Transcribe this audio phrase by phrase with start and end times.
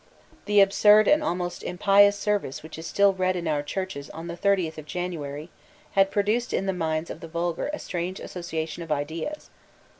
[0.45, 4.35] The absurd and almost impious service which is still read in our churches on the
[4.35, 5.51] thirtieth of January
[5.91, 9.51] had produced in the minds of the vulgar a strange association of ideas.